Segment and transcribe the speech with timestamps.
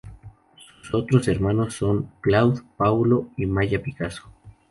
[0.81, 4.27] Sus otros hermanos son Claude, Paulo y Maya Picasso.